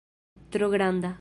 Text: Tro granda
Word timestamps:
Tro 0.51 0.67
granda 0.71 1.17